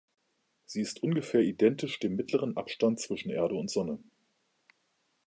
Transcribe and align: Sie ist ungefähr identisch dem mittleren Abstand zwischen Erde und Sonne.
Sie 0.65 0.81
ist 0.81 1.03
ungefähr 1.03 1.41
identisch 1.41 1.99
dem 1.99 2.15
mittleren 2.15 2.57
Abstand 2.57 2.99
zwischen 2.99 3.29
Erde 3.29 3.53
und 3.53 3.69
Sonne. 3.69 3.99